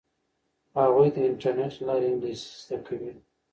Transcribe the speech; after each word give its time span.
هغوی 0.79 1.07
د 1.13 1.17
انټرنیټ 1.29 1.73
له 1.79 1.83
لارې 1.87 2.07
انګلیسي 2.11 2.47
زده 2.63 2.77
کوي. 2.87 3.11